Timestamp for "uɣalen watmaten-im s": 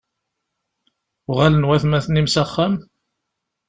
1.29-2.35